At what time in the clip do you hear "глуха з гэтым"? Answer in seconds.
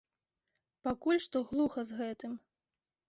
1.53-2.33